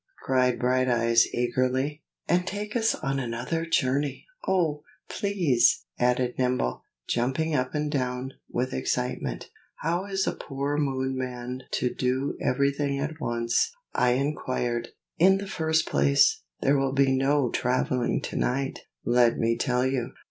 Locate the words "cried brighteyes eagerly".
0.23-2.01